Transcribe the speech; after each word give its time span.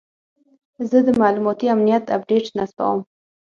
زه 0.89 0.97
د 1.07 1.09
معلوماتي 1.21 1.65
امنیت 1.75 2.03
اپډیټ 2.17 2.45
نصبوم. 2.57 2.99